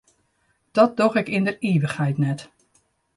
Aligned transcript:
Dat 0.77 0.93
doch 0.99 1.15
ik 1.19 1.27
yn 1.37 1.45
der 1.47 1.57
ivichheid 1.71 2.17
net. 2.25 2.39